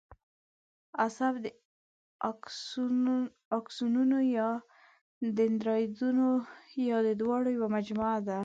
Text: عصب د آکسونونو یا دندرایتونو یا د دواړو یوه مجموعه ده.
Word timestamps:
عصب 1.05 1.33
د 1.43 1.45
آکسونونو 3.59 4.17
یا 4.37 4.49
دندرایتونو 5.37 6.27
یا 6.89 6.97
د 7.07 7.09
دواړو 7.21 7.49
یوه 7.57 7.69
مجموعه 7.75 8.17
ده. 8.27 8.39